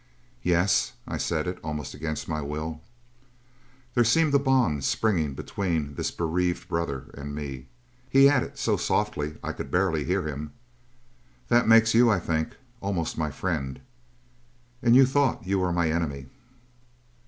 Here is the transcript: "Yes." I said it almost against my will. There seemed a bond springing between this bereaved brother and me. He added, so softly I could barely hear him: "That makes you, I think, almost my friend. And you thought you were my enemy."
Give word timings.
"Yes." 0.41 0.93
I 1.07 1.17
said 1.17 1.45
it 1.45 1.59
almost 1.63 1.93
against 1.93 2.27
my 2.27 2.41
will. 2.41 2.81
There 3.93 4.03
seemed 4.03 4.33
a 4.33 4.39
bond 4.39 4.83
springing 4.83 5.35
between 5.35 5.93
this 5.93 6.09
bereaved 6.09 6.67
brother 6.67 7.11
and 7.13 7.35
me. 7.35 7.67
He 8.09 8.27
added, 8.27 8.57
so 8.57 8.77
softly 8.77 9.37
I 9.43 9.51
could 9.53 9.69
barely 9.69 10.03
hear 10.03 10.27
him: 10.27 10.53
"That 11.49 11.67
makes 11.67 11.93
you, 11.93 12.09
I 12.09 12.17
think, 12.19 12.55
almost 12.79 13.15
my 13.15 13.29
friend. 13.29 13.79
And 14.81 14.95
you 14.95 15.05
thought 15.05 15.45
you 15.45 15.59
were 15.59 15.71
my 15.71 15.91
enemy." 15.91 16.25